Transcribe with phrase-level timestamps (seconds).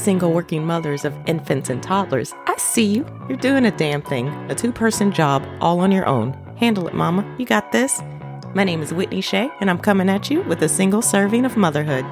[0.00, 3.06] single working mothers of infants and toddlers, I see you.
[3.28, 4.28] You're doing a damn thing.
[4.50, 6.32] A two person job all on your own.
[6.56, 7.22] Handle it, mama.
[7.38, 8.00] You got this.
[8.54, 11.56] My name is Whitney Shea, and I'm coming at you with a single serving of
[11.56, 12.04] motherhood.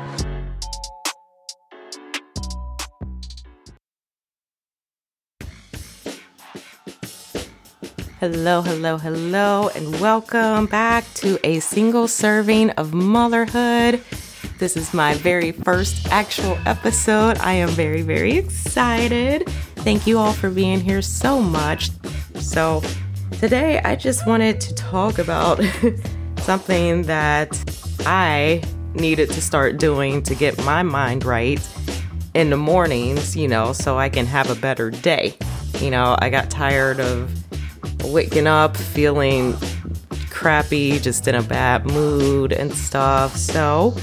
[8.20, 14.02] Hello, hello, hello, and welcome back to a single serving of motherhood.
[14.58, 17.38] This is my very first actual episode.
[17.38, 19.48] I am very, very excited.
[19.76, 21.90] Thank you all for being here so much.
[22.40, 22.82] So,
[23.38, 25.62] today I just wanted to talk about
[26.38, 27.56] something that
[28.00, 28.60] I
[28.94, 31.64] needed to start doing to get my mind right
[32.34, 35.36] in the mornings, you know, so I can have a better day.
[35.78, 37.30] You know, I got tired of
[38.02, 39.56] waking up feeling
[40.30, 43.36] crappy, just in a bad mood and stuff.
[43.36, 43.96] So,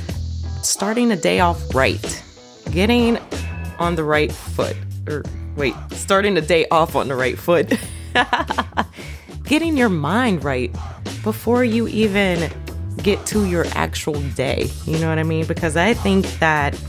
[0.65, 2.23] starting a day off right,
[2.71, 3.17] getting
[3.79, 4.75] on the right foot,
[5.07, 5.23] or
[5.55, 7.73] wait, starting a day off on the right foot,
[9.43, 10.75] getting your mind right
[11.23, 12.51] before you even
[12.97, 14.69] get to your actual day.
[14.85, 15.45] You know what I mean?
[15.45, 16.79] Because I think that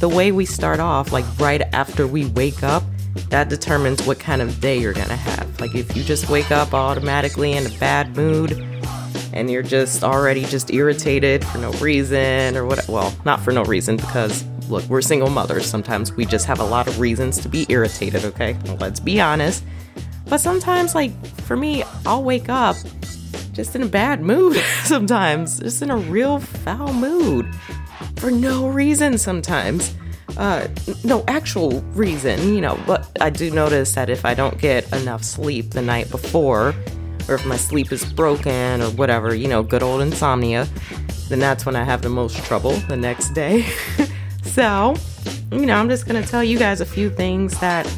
[0.00, 2.82] the way we start off, like right after we wake up,
[3.30, 5.60] that determines what kind of day you're gonna have.
[5.60, 8.52] Like if you just wake up automatically in a bad mood,
[9.34, 13.64] and you're just already just irritated for no reason or what well not for no
[13.64, 15.66] reason because look we're single mothers.
[15.66, 18.56] Sometimes we just have a lot of reasons to be irritated okay?
[18.80, 19.62] Let's be honest.
[20.26, 21.12] But sometimes like
[21.42, 22.76] for me i'll wake up
[23.52, 27.46] just in a bad mood sometimes just in a real foul mood
[28.16, 29.94] for no reason sometimes.
[30.38, 30.66] Uh,
[31.04, 35.22] no actual reason, you know, but I do notice that if I don't get enough
[35.22, 36.74] sleep the night before,
[37.28, 40.66] or if my sleep is broken or whatever, you know, good old insomnia,
[41.28, 43.66] then that's when I have the most trouble the next day.
[44.42, 44.94] so,
[45.50, 47.90] you know, I'm just going to tell you guys a few things that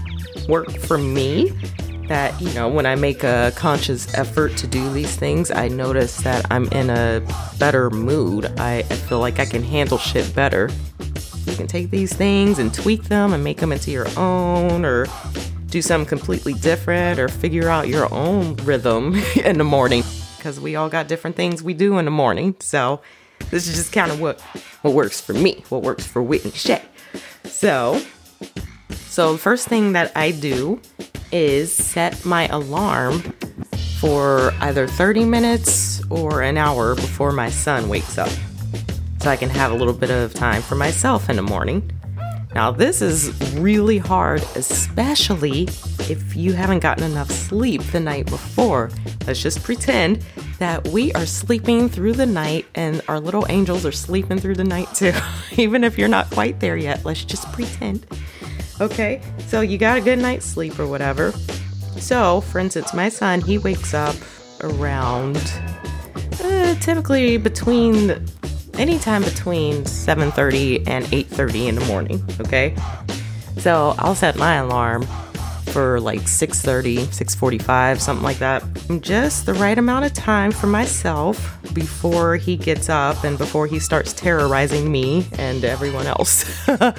[0.49, 1.53] work for me.
[2.09, 6.19] That, you know, when I make a conscious effort to do these things, I notice
[6.19, 7.21] that I'm in a
[7.59, 8.47] better mood.
[8.61, 10.71] I, I feel like I can handle shit better.
[11.47, 15.07] You can take these things and tweak them and make them into your own or
[15.67, 20.03] do something completely different or figure out your own rhythm in the morning
[20.37, 22.55] because we all got different things we do in the morning.
[22.61, 23.01] So
[23.51, 24.41] this is just kind of what
[24.83, 26.83] what works for me, what works for Whitney Shea.
[27.45, 28.01] So
[28.91, 30.81] so the first thing that I do
[31.33, 33.21] is set my alarm
[33.99, 38.31] for either 30 minutes or an hour before my son wakes up.
[39.21, 41.91] So I can have a little bit of time for myself in the morning.
[42.57, 45.65] Now, this is really hard, especially
[46.09, 48.89] if you haven't gotten enough sleep the night before.
[49.27, 50.25] Let's just pretend
[50.59, 54.65] that we are sleeping through the night and our little angels are sleeping through the
[54.65, 55.13] night too.
[55.59, 58.07] Even if you're not quite there yet, let's just pretend.
[58.81, 61.33] Okay, so you got a good night's sleep or whatever.
[61.99, 64.17] So, for instance, my son, he wakes up
[64.63, 65.37] around
[66.43, 68.25] uh, typically between
[68.79, 72.75] anytime between 7:30 and 8:30 in the morning, okay?
[73.59, 75.07] So, I'll set my alarm
[75.69, 78.63] for like 6:30, 6:45, something like that.
[79.01, 83.79] Just the right amount of time for myself before he gets up and before he
[83.79, 86.45] starts terrorizing me and everyone else.
[86.69, 86.95] I,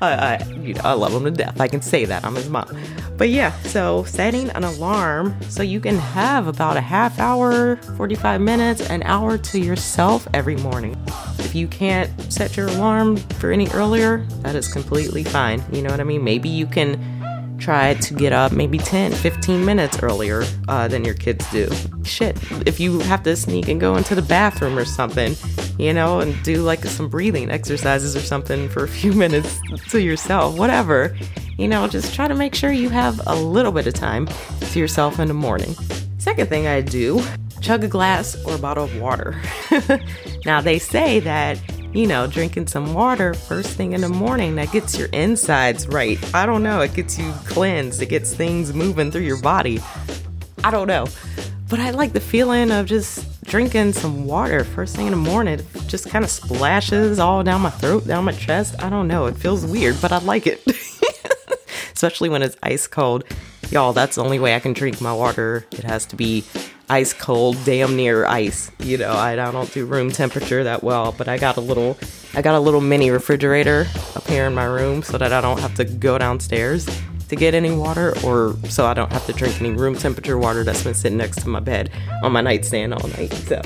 [0.00, 1.60] I, you know, I love him to death.
[1.60, 2.24] I can say that.
[2.24, 2.68] I'm his mom.
[3.16, 8.40] But yeah, so setting an alarm so you can have about a half hour, 45
[8.40, 10.96] minutes, an hour to yourself every morning.
[11.38, 15.62] If you can't set your alarm for any earlier, that is completely fine.
[15.72, 16.24] You know what I mean?
[16.24, 17.13] Maybe you can
[17.64, 21.66] try to get up maybe 10, 15 minutes earlier uh, than your kids do.
[22.04, 22.36] Shit,
[22.66, 25.34] if you have to sneak and go into the bathroom or something,
[25.78, 29.58] you know, and do like some breathing exercises or something for a few minutes
[29.88, 31.16] to yourself, whatever,
[31.56, 34.28] you know, just try to make sure you have a little bit of time
[34.60, 35.74] to yourself in the morning.
[36.18, 37.22] Second thing I do,
[37.62, 39.40] chug a glass or a bottle of water.
[40.44, 41.58] now, they say that
[41.94, 46.18] you know, drinking some water first thing in the morning that gets your insides right.
[46.34, 49.80] I don't know, it gets you cleansed, it gets things moving through your body.
[50.64, 51.06] I don't know.
[51.70, 55.60] But I like the feeling of just drinking some water first thing in the morning.
[55.60, 58.74] It just kind of splashes all down my throat, down my chest.
[58.82, 59.26] I don't know.
[59.26, 60.62] It feels weird, but I like it.
[61.92, 63.24] Especially when it's ice cold.
[63.70, 65.64] Y'all, that's the only way I can drink my water.
[65.70, 66.44] It has to be
[66.88, 68.70] ice cold, damn near ice.
[68.78, 71.96] You know, I, I don't do room temperature that well, but I got a little
[72.34, 73.86] I got a little mini refrigerator
[74.16, 76.86] up here in my room so that I don't have to go downstairs
[77.28, 80.64] to get any water or so I don't have to drink any room temperature water
[80.64, 81.90] that's been sitting next to my bed
[82.22, 83.32] on my nightstand all night.
[83.32, 83.62] So,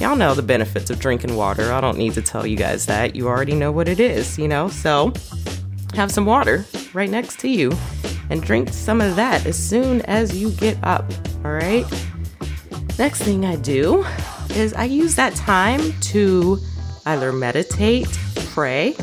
[0.00, 1.72] y'all know the benefits of drinking water.
[1.72, 3.16] I don't need to tell you guys that.
[3.16, 4.68] You already know what it is, you know?
[4.68, 5.12] So,
[5.94, 7.70] have some water right next to you
[8.30, 11.04] and drink some of that as soon as you get up,
[11.44, 11.84] all right?
[12.98, 14.04] Next thing I do
[14.50, 16.58] is I use that time to
[17.06, 18.96] either meditate, pray,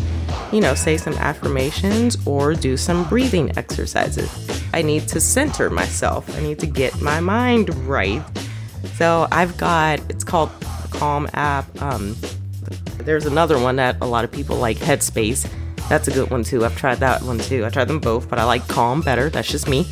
[0.51, 4.29] you know, say some affirmations or do some breathing exercises.
[4.73, 6.29] I need to center myself.
[6.38, 8.23] I need to get my mind right.
[8.95, 10.50] So I've got it's called
[10.91, 11.81] Calm app.
[11.81, 12.15] Um,
[13.00, 15.50] there's another one that a lot of people like, Headspace.
[15.91, 16.63] That's a good one too.
[16.63, 17.65] I've tried that one too.
[17.65, 19.29] I tried them both, but I like Calm better.
[19.29, 19.83] That's just me.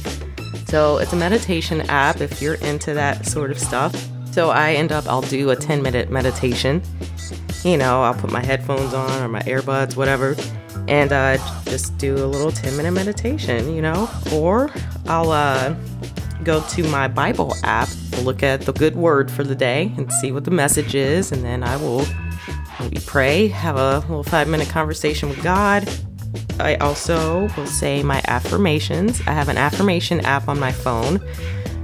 [0.66, 3.94] So it's a meditation app if you're into that sort of stuff.
[4.32, 6.82] So I end up, I'll do a 10 minute meditation.
[7.66, 10.38] You know, I'll put my headphones on or my earbuds, whatever,
[10.88, 14.72] and uh, just do a little 10 minute meditation, you know, or
[15.08, 15.76] I'll uh,
[16.46, 17.90] go to my Bible app,
[18.22, 21.44] look at the good word for the day and see what the message is, and
[21.44, 22.06] then I will
[22.80, 25.90] maybe pray, have a little five minute conversation with God.
[26.60, 29.22] I also will say my affirmations.
[29.22, 31.20] I have an affirmation app on my phone,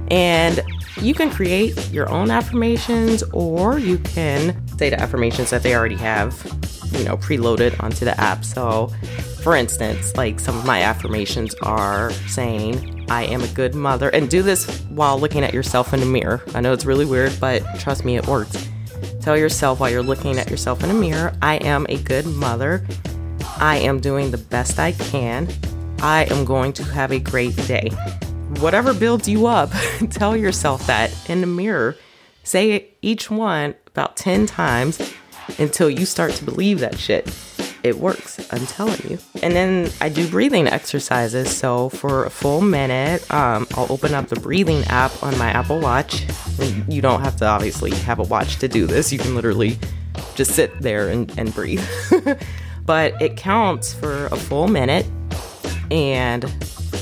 [0.08, 0.62] and
[1.00, 5.96] you can create your own affirmations or you can say the affirmations that they already
[5.96, 6.32] have,
[6.92, 8.44] you know, preloaded onto the app.
[8.44, 8.88] So,
[9.42, 14.28] for instance, like some of my affirmations are saying, I am a good mother, and
[14.28, 16.42] do this while looking at yourself in the mirror.
[16.54, 18.68] I know it's really weird, but trust me, it works.
[19.26, 22.86] Tell yourself while you're looking at yourself in a mirror, I am a good mother.
[23.58, 25.48] I am doing the best I can.
[25.98, 27.90] I am going to have a great day
[28.60, 29.70] whatever builds you up,
[30.10, 31.96] tell yourself that in the mirror.
[32.42, 35.00] Say each one about 10 times
[35.58, 37.26] until you start to believe that shit.
[37.86, 39.18] It works, I'm telling you.
[39.42, 41.56] And then I do breathing exercises.
[41.56, 45.78] So for a full minute, um, I'll open up the breathing app on my Apple
[45.78, 46.24] Watch.
[46.58, 49.12] And you don't have to obviously have a watch to do this.
[49.12, 49.78] You can literally
[50.34, 51.84] just sit there and, and breathe.
[52.84, 55.06] but it counts for a full minute.
[55.92, 56.44] And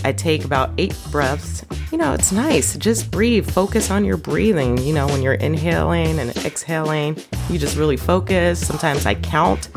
[0.05, 1.65] I take about eight breaths.
[1.91, 2.77] You know, it's nice.
[2.77, 3.51] Just breathe.
[3.51, 4.77] Focus on your breathing.
[4.79, 7.17] You know, when you're inhaling and exhaling,
[7.49, 8.65] you just really focus.
[8.65, 9.69] Sometimes I count,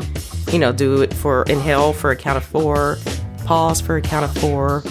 [0.52, 2.98] you know, do it for inhale for a count of four,
[3.44, 4.82] pause for a count of four,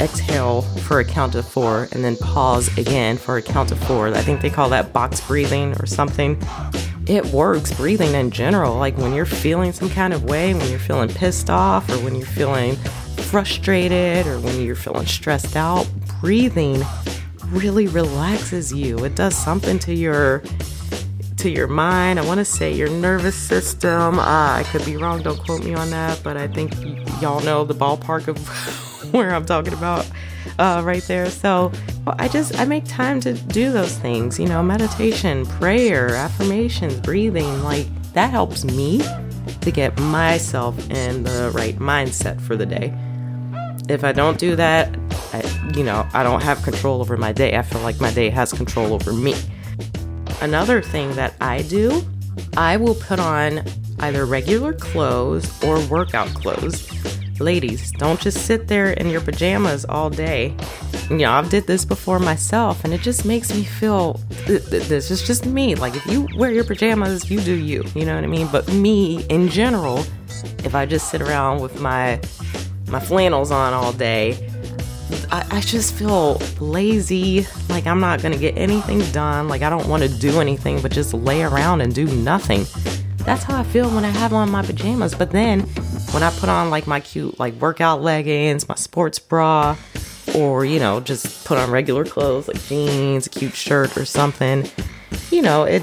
[0.00, 4.08] exhale for a count of four, and then pause again for a count of four.
[4.08, 6.40] I think they call that box breathing or something.
[7.06, 8.76] It works breathing in general.
[8.76, 12.14] Like when you're feeling some kind of way, when you're feeling pissed off, or when
[12.14, 12.76] you're feeling
[13.32, 15.88] frustrated or when you're feeling stressed out,
[16.20, 16.82] breathing
[17.46, 19.04] really relaxes you.
[19.04, 20.42] It does something to your
[21.42, 22.20] to your mind.
[22.20, 24.20] I want to say your nervous system.
[24.20, 25.22] Uh, I could be wrong.
[25.22, 26.72] Don't quote me on that, but I think
[27.20, 28.38] y'all know the ballpark of
[29.12, 30.08] where I'm talking about
[30.60, 31.28] uh, right there.
[31.30, 31.72] So
[32.06, 34.38] I just I make time to do those things.
[34.38, 37.64] You know, meditation, prayer, affirmations, breathing.
[37.64, 39.02] Like that helps me
[39.62, 42.94] to get myself in the right mindset for the day
[43.88, 44.96] if I don't do that,
[45.32, 47.56] I, you know, I don't have control over my day.
[47.56, 49.34] I feel like my day has control over me.
[50.42, 52.04] Another thing that I do,
[52.56, 53.62] I will put on
[54.00, 56.90] either regular clothes or workout clothes.
[57.38, 60.52] Ladies, don't just sit there in your pajamas all day.
[61.08, 65.24] You know, I've did this before myself and it just makes me feel this is
[65.24, 65.76] just me.
[65.76, 67.84] Like if you wear your pajamas, you do you.
[67.94, 68.48] You know what I mean?
[68.50, 70.00] But me in general,
[70.64, 72.20] if I just sit around with my
[72.88, 74.32] my flannels on all day,
[75.30, 77.46] I, I, just feel lazy.
[77.68, 79.48] Like I'm not gonna get anything done.
[79.48, 82.66] Like I don't want to do anything but just lay around and do nothing.
[83.18, 85.14] That's how I feel when I have on my pajamas.
[85.14, 85.60] But then
[86.12, 89.76] when I put on like my cute like workout leggings, my sports bra,
[90.34, 94.68] or you know just put on regular clothes like jeans, a cute shirt or something,
[95.30, 95.82] you know it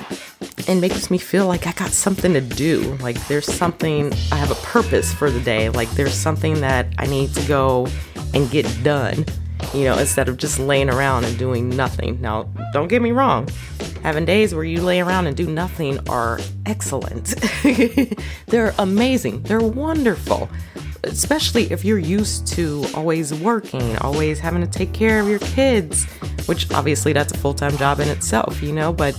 [0.68, 2.96] it makes me feel like I got something to do.
[3.02, 5.70] Like there's something, I have a purpose for the day.
[5.70, 7.88] Like there's something that I need to go
[8.34, 9.26] and get done,
[9.74, 12.20] you know, instead of just laying around and doing nothing.
[12.22, 12.44] Now,
[12.74, 13.48] don't get me wrong,
[14.04, 17.36] having days where you lay around and do nothing are excellent.
[18.48, 20.50] They're amazing, they're wonderful.
[21.04, 26.06] Especially if you're used to always working, always having to take care of your kids,
[26.46, 29.16] which obviously that's a full time job in itself, you know, but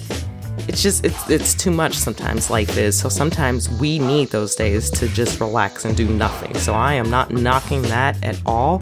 [0.70, 4.88] it's just it's it's too much sometimes life is so sometimes we need those days
[4.88, 8.80] to just relax and do nothing so i am not knocking that at all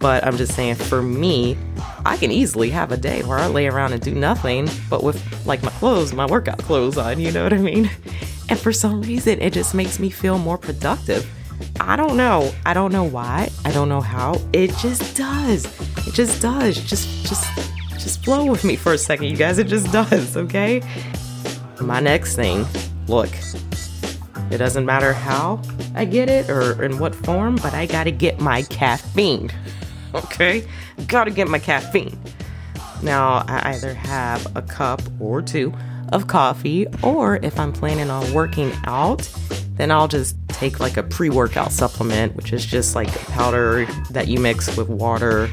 [0.00, 1.56] but i'm just saying for me
[2.04, 5.18] i can easily have a day where i lay around and do nothing but with
[5.46, 7.90] like my clothes my workout clothes on you know what i mean
[8.50, 11.26] and for some reason it just makes me feel more productive
[11.80, 12.52] I don't know.
[12.64, 13.50] I don't know why.
[13.64, 14.40] I don't know how.
[14.52, 15.64] It just does.
[16.06, 16.76] It just does.
[16.80, 17.67] Just just
[17.98, 19.58] just flow with me for a second, you guys.
[19.58, 20.80] It just does, okay?
[21.80, 22.66] My next thing,
[23.06, 23.30] look.
[24.50, 25.60] It doesn't matter how
[25.94, 29.50] I get it or in what form, but I gotta get my caffeine.
[30.14, 30.66] Okay?
[31.06, 32.18] Gotta get my caffeine.
[33.02, 35.70] Now, I either have a cup or two
[36.12, 39.30] of coffee, or if I'm planning on working out,
[39.74, 43.84] then I'll just take like a pre workout supplement, which is just like a powder
[44.10, 45.50] that you mix with water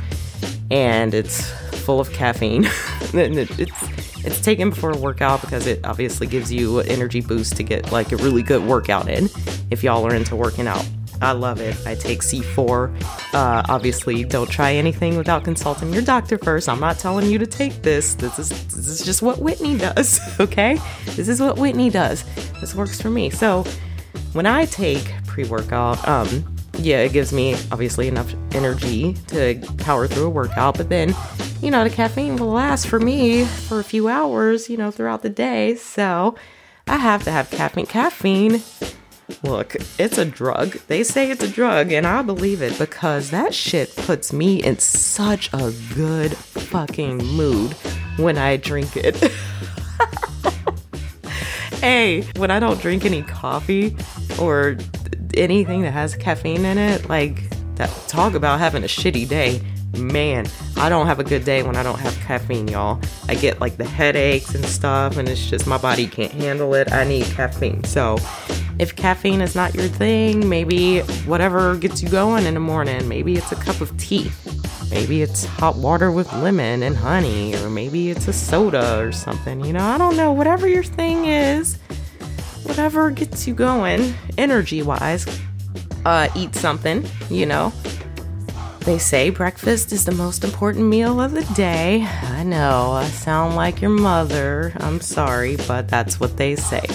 [0.71, 1.51] and it's
[1.85, 2.65] full of caffeine.
[3.13, 7.63] it's it's taken before a workout because it obviously gives you an energy boost to
[7.63, 9.29] get like a really good workout in
[9.69, 10.85] if y'all are into working out.
[11.21, 11.77] I love it.
[11.85, 13.01] I take C4.
[13.33, 16.67] Uh, obviously, don't try anything without consulting your doctor first.
[16.67, 18.15] I'm not telling you to take this.
[18.15, 20.19] This is this is just what Whitney does.
[20.39, 20.79] Okay,
[21.15, 22.25] this is what Whitney does.
[22.59, 23.29] This works for me.
[23.29, 23.63] So
[24.33, 30.27] when I take pre-workout, um, yeah, it gives me obviously enough energy to power through
[30.27, 30.77] a workout.
[30.77, 31.15] But then,
[31.61, 35.21] you know, the caffeine will last for me for a few hours, you know, throughout
[35.21, 35.75] the day.
[35.75, 36.35] So
[36.87, 37.85] I have to have caffeine.
[37.85, 38.61] Caffeine
[39.43, 40.77] Look, it's a drug.
[40.87, 44.77] They say it's a drug, and I believe it because that shit puts me in
[44.77, 47.73] such a good fucking mood
[48.17, 49.15] when I drink it.
[51.81, 53.95] hey, when I don't drink any coffee
[54.39, 54.77] or
[55.35, 59.61] anything that has caffeine in it, like that talk about having a shitty day
[59.97, 60.45] man,
[60.77, 62.99] I don't have a good day when I don't have caffeine, y'all.
[63.27, 66.91] I get like the headaches and stuff, and it's just my body can't handle it.
[66.91, 67.83] I need caffeine.
[67.83, 68.17] So,
[68.79, 73.35] if caffeine is not your thing, maybe whatever gets you going in the morning, maybe
[73.35, 74.31] it's a cup of tea.
[74.91, 79.63] Maybe it's hot water with lemon and honey, or maybe it's a soda or something.
[79.65, 80.31] You know, I don't know.
[80.31, 81.77] Whatever your thing is,
[82.65, 85.25] whatever gets you going energy wise,
[86.05, 87.71] uh, eat something, you know.
[88.81, 92.03] They say breakfast is the most important meal of the day.
[92.03, 94.73] I know, I sound like your mother.
[94.77, 96.85] I'm sorry, but that's what they say.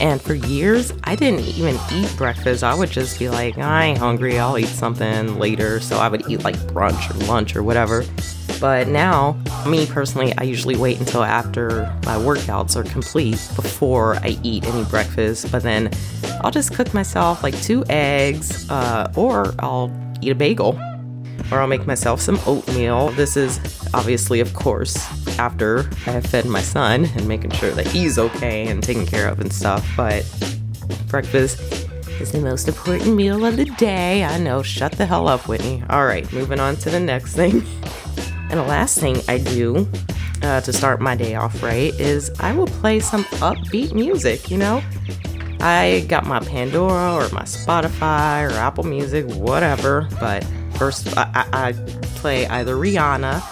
[0.00, 2.62] And for years, I didn't even eat breakfast.
[2.62, 5.80] I would just be like, I ain't hungry, I'll eat something later.
[5.80, 8.04] So I would eat like brunch or lunch or whatever.
[8.62, 14.38] But now, me personally, I usually wait until after my workouts are complete before I
[14.44, 15.50] eat any breakfast.
[15.50, 15.90] But then
[16.42, 19.90] I'll just cook myself like two eggs, uh, or I'll
[20.22, 20.80] eat a bagel
[21.50, 23.08] or I'll make myself some oatmeal.
[23.10, 23.58] This is
[23.94, 24.96] obviously, of course,
[25.40, 29.26] after I have fed my son and making sure that he's okay and taken care
[29.26, 29.84] of and stuff.
[29.96, 30.24] But
[31.08, 31.60] breakfast
[32.20, 34.22] is the most important meal of the day.
[34.22, 35.82] I know, shut the hell up, Whitney.
[35.90, 37.64] All right, moving on to the next thing.
[38.52, 39.88] And the last thing I do
[40.42, 44.58] uh, to start my day off right is I will play some upbeat music, you
[44.58, 44.82] know?
[45.60, 50.44] I got my Pandora or my Spotify or Apple Music, whatever, but
[50.74, 51.72] first I, I
[52.16, 53.42] play either Rihanna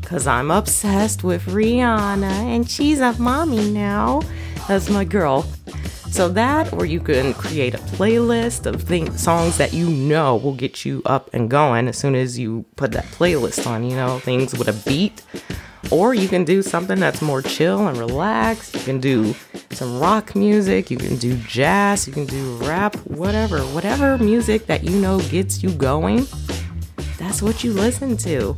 [0.00, 4.22] because I'm obsessed with Rihanna and she's a mommy now.
[4.66, 5.46] That's my girl.
[6.18, 10.52] So that, or you can create a playlist of things, songs that you know will
[10.52, 13.88] get you up and going as soon as you put that playlist on.
[13.88, 15.22] You know, things with a beat.
[15.92, 18.74] Or you can do something that's more chill and relaxed.
[18.74, 19.36] You can do
[19.70, 20.90] some rock music.
[20.90, 22.08] You can do jazz.
[22.08, 22.96] You can do rap.
[23.06, 26.26] Whatever, whatever music that you know gets you going
[27.16, 28.56] that's what you listen to.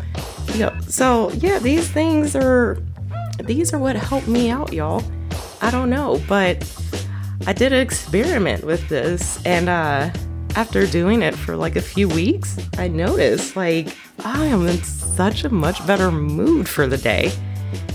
[0.55, 2.79] You know, so yeah, these things are
[3.39, 5.05] these are what helped me out, y'all.
[5.61, 6.65] I don't know, but
[7.47, 10.11] I did an experiment with this and uh
[10.57, 15.45] after doing it for like a few weeks, I noticed like I am in such
[15.45, 17.33] a much better mood for the day.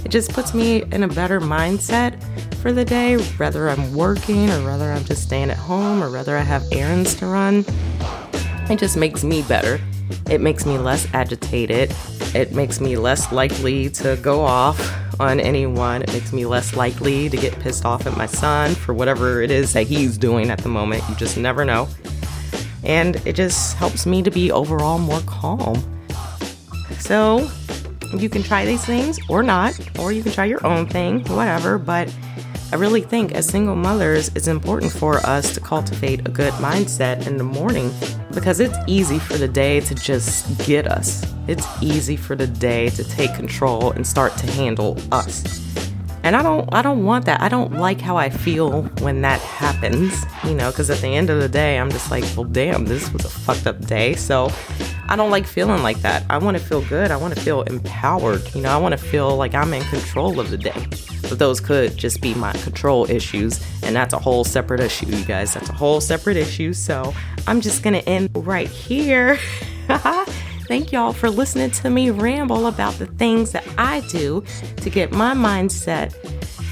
[0.05, 2.21] It just puts me in a better mindset
[2.61, 6.37] for the day, whether I'm working or whether I'm just staying at home or whether
[6.37, 7.65] I have errands to run.
[8.69, 9.79] It just makes me better.
[10.29, 11.93] It makes me less agitated.
[12.33, 14.79] It makes me less likely to go off
[15.19, 16.01] on anyone.
[16.01, 19.51] It makes me less likely to get pissed off at my son for whatever it
[19.51, 21.03] is that he's doing at the moment.
[21.09, 21.87] You just never know.
[22.83, 25.83] And it just helps me to be overall more calm.
[26.99, 27.49] So,
[28.17, 31.77] you can try these things or not, or you can try your own thing, whatever,
[31.77, 32.13] but
[32.75, 37.25] I really think as single mothers, it's important for us to cultivate a good mindset
[37.25, 37.89] in the morning
[38.33, 41.25] because it's easy for the day to just get us.
[41.47, 45.64] It's easy for the day to take control and start to handle us.
[46.25, 47.39] And I don't I don't want that.
[47.39, 51.29] I don't like how I feel when that happens, you know, cuz at the end
[51.29, 54.15] of the day I'm just like, well damn, this was a fucked up day.
[54.15, 54.51] So
[55.07, 56.23] I don't like feeling like that.
[56.27, 57.11] I want to feel good.
[57.11, 58.55] I want to feel empowered.
[58.55, 60.87] You know, I want to feel like I'm in control of the day.
[61.29, 65.23] But those could just be my control issues, and that's a whole separate issue, you
[65.25, 65.53] guys.
[65.53, 66.73] That's a whole separate issue.
[66.73, 67.13] So
[67.45, 69.37] I'm just gonna end right here.
[70.67, 74.43] Thank y'all for listening to me ramble about the things that I do
[74.77, 76.15] to get my mindset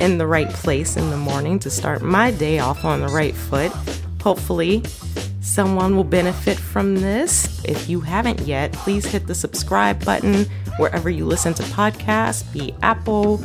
[0.01, 3.35] in the right place in the morning to start my day off on the right
[3.35, 3.71] foot.
[4.23, 4.83] Hopefully,
[5.41, 7.63] someone will benefit from this.
[7.65, 10.47] If you haven't yet, please hit the subscribe button
[10.77, 13.43] wherever you listen to podcasts, be Apple,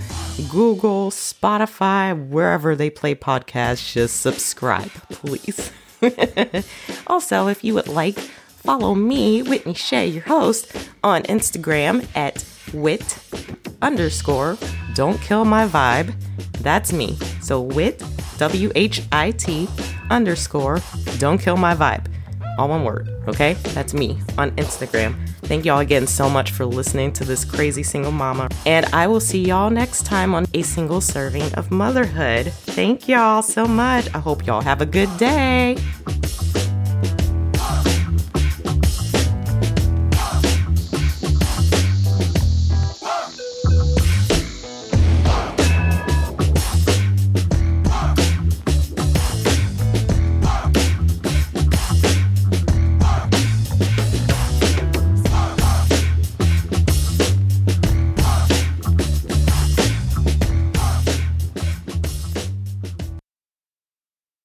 [0.48, 5.70] Google, Spotify, wherever they play podcasts, just subscribe, please.
[7.06, 8.18] also, if you would like,
[8.58, 13.18] follow me, Whitney Shea, your host, on Instagram at whit
[13.80, 14.58] underscore
[14.94, 16.12] don't kill my vibe.
[16.60, 17.16] That's me.
[17.40, 18.02] So whit,
[18.38, 19.68] W H I T
[20.10, 20.80] underscore
[21.18, 22.06] don't kill my vibe.
[22.58, 23.54] All one word, okay?
[23.74, 25.14] That's me on Instagram.
[25.42, 28.48] Thank y'all again so much for listening to this crazy single mama.
[28.66, 32.52] And I will see y'all next time on a single serving of motherhood.
[32.52, 34.12] Thank y'all so much.
[34.12, 35.76] I hope y'all have a good day.